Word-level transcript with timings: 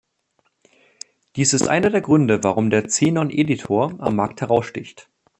Dies 1.35 1.53
ist 1.53 1.67
einer 1.67 1.91
der 1.91 2.01
Gründe 2.01 2.43
warum 2.43 2.71
der 2.71 2.87
zenon 2.87 3.29
Editor 3.29 3.93
am 3.99 4.15
Markt 4.15 4.41
heraussticht. 4.41 5.07